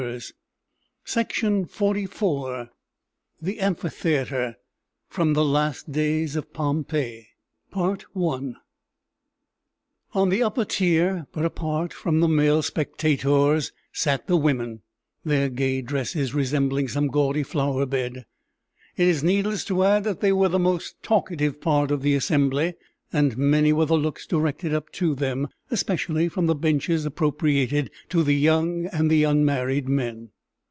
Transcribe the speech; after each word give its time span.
[Illustration: 1.05 1.69
Signature:] 1.69 2.71
THE 3.39 3.59
AMPHITHEATRE 3.59 4.55
From 5.07 5.33
'The 5.35 5.45
Last 5.45 5.91
Days 5.91 6.35
of 6.35 6.51
Pompeii' 6.51 7.27
On 7.75 8.55
the 10.29 10.41
upper 10.41 10.65
tier 10.65 11.27
(but 11.31 11.45
apart 11.45 11.93
from 11.93 12.19
the 12.19 12.27
male 12.27 12.63
spectators) 12.63 13.71
sat 13.93 14.25
the 14.25 14.37
women, 14.37 14.81
their 15.23 15.49
gay 15.49 15.83
dresses 15.83 16.33
resembling 16.33 16.87
some 16.87 17.07
gaudy 17.07 17.43
flowerbed; 17.43 18.17
it 18.97 19.07
is 19.07 19.23
needless 19.23 19.63
to 19.65 19.83
add 19.83 20.03
that 20.05 20.19
they 20.19 20.31
were 20.31 20.49
the 20.49 20.57
most 20.57 20.95
talkative 21.03 21.61
part 21.61 21.91
of 21.91 22.01
the 22.01 22.15
assembly; 22.15 22.73
and 23.13 23.37
many 23.37 23.73
were 23.73 23.85
the 23.87 23.97
looks 23.97 24.25
directed 24.25 24.73
up 24.73 24.89
to 24.89 25.13
them, 25.13 25.45
especially 25.69 26.29
from 26.29 26.45
the 26.45 26.55
benches 26.55 27.05
appropriated 27.05 27.91
to 28.07 28.23
the 28.23 28.31
young 28.35 28.85
and 28.85 29.11
the 29.11 29.25
unmarried 29.25 29.89
men. 29.89 30.29